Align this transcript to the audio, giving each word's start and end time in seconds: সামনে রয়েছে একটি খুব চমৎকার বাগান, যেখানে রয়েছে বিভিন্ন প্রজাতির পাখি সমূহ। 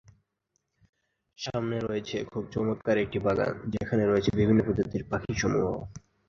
সামনে 1.37 1.77
রয়েছে 1.79 2.17
একটি 2.17 2.31
খুব 2.31 2.43
চমৎকার 2.53 2.95
বাগান, 3.19 3.53
যেখানে 3.73 4.03
রয়েছে 4.05 4.29
বিভিন্ন 4.35 4.59
প্রজাতির 4.63 5.03
পাখি 5.11 5.33
সমূহ। 5.35 5.65